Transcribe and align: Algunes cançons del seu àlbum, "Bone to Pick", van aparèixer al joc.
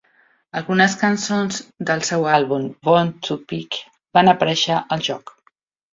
Algunes 0.59 0.95
cançons 1.01 1.59
del 1.91 2.01
seu 2.09 2.25
àlbum, 2.37 2.65
"Bone 2.89 3.27
to 3.29 3.39
Pick", 3.53 3.81
van 4.19 4.33
aparèixer 4.37 4.79
al 4.97 5.05
joc. 5.11 5.35